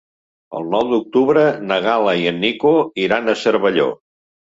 El 0.59 0.63
nou 0.75 0.85
d'octubre 0.93 1.43
na 1.71 1.77
Gal·la 1.87 2.15
i 2.21 2.25
en 2.31 2.39
Nico 2.45 2.71
iran 3.05 3.29
a 3.29 3.37
Cervelló. 3.43 3.87